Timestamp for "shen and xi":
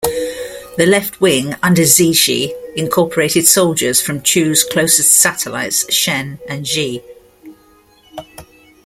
5.93-7.03